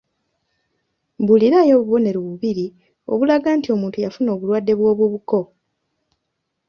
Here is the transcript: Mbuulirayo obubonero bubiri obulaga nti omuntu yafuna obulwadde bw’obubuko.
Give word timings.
Mbuulirayo 1.21 1.73
obubonero 1.77 2.19
bubiri 2.27 2.65
obulaga 3.11 3.49
nti 3.57 3.67
omuntu 3.75 3.97
yafuna 4.05 4.29
obulwadde 4.35 4.73
bw’obubuko. 4.79 5.39